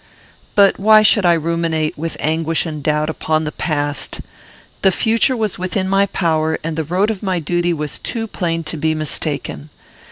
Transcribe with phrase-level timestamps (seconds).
[0.55, 4.19] But why should I ruminate, with anguish and doubt, upon the past?
[4.81, 8.63] The future was within my power, and the road of my duty was too plain
[8.63, 9.69] to be mistaken.